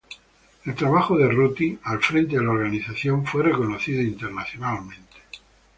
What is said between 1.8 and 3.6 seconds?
al frente de la Organización fue